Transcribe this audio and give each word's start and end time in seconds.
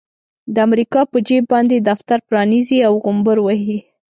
د 0.53 0.55
امريکا 0.67 1.01
په 1.11 1.17
جيب 1.27 1.43
باندې 1.53 1.85
دفتر 1.89 2.17
پرانيزي 2.27 2.79
او 2.87 2.93
غومبر 3.03 3.37
وهي. 3.41 3.79